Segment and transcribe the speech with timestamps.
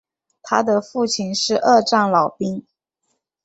[0.41, 2.65] 他的父亲是二战老兵。